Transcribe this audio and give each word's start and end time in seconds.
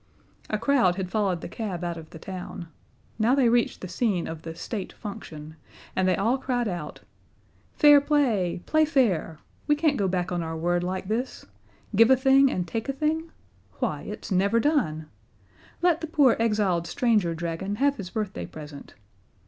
A 0.49 0.57
crowd 0.57 0.95
had 0.95 1.11
followed 1.11 1.41
the 1.41 1.47
cab 1.47 1.83
out 1.83 1.95
of 1.95 2.09
the 2.09 2.17
town; 2.17 2.67
now 3.19 3.35
they 3.35 3.49
reached 3.49 3.81
the 3.81 3.87
scene 3.87 4.25
of 4.27 4.41
the 4.41 4.55
"State 4.55 4.91
Function" 4.93 5.57
and 5.95 6.07
they 6.07 6.15
all 6.15 6.39
cried 6.39 6.67
out: 6.67 7.01
"Fair 7.73 8.01
play 8.01 8.63
play 8.65 8.83
fair! 8.83 9.37
We 9.67 9.75
can't 9.75 9.97
go 9.97 10.07
back 10.07 10.31
on 10.31 10.41
our 10.41 10.57
word 10.57 10.83
like 10.83 11.07
this. 11.07 11.45
Give 11.95 12.09
a 12.09 12.17
thing 12.17 12.49
and 12.49 12.67
take 12.67 12.89
a 12.89 12.93
thing? 12.93 13.29
Why, 13.77 14.01
it's 14.01 14.31
never 14.31 14.59
done. 14.59 15.05
Let 15.83 16.01
the 16.01 16.07
poor 16.07 16.35
exiled 16.39 16.87
stranger 16.87 17.35
dragon 17.35 17.75
have 17.75 17.97
his 17.97 18.09
birthday 18.09 18.47
present." 18.47 18.95